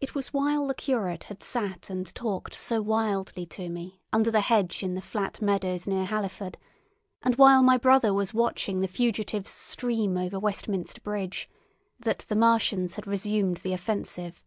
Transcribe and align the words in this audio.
It 0.00 0.14
was 0.14 0.32
while 0.32 0.64
the 0.68 0.76
curate 0.76 1.24
had 1.24 1.42
sat 1.42 1.90
and 1.90 2.06
talked 2.14 2.54
so 2.54 2.80
wildly 2.80 3.44
to 3.46 3.68
me 3.68 4.00
under 4.12 4.30
the 4.30 4.42
hedge 4.42 4.84
in 4.84 4.94
the 4.94 5.00
flat 5.00 5.42
meadows 5.42 5.88
near 5.88 6.04
Halliford, 6.04 6.56
and 7.20 7.34
while 7.34 7.64
my 7.64 7.76
brother 7.76 8.14
was 8.14 8.32
watching 8.32 8.78
the 8.80 8.86
fugitives 8.86 9.50
stream 9.50 10.16
over 10.16 10.38
Westminster 10.38 11.00
Bridge, 11.00 11.50
that 11.98 12.20
the 12.28 12.36
Martians 12.36 12.94
had 12.94 13.08
resumed 13.08 13.56
the 13.56 13.72
offensive. 13.72 14.44